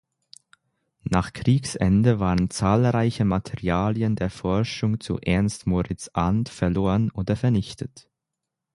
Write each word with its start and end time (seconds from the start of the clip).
Nach 1.03 1.31
Kriegsende 1.31 2.19
waren 2.19 2.49
zahlreiche 2.49 3.23
Materialien 3.23 4.15
der 4.15 4.31
Forschung 4.31 4.99
zu 4.99 5.19
Ernst 5.19 5.67
Moritz 5.67 6.09
Arndt 6.13 6.49
verloren 6.49 7.11
oder 7.11 7.35
vernichtet. 7.35 8.09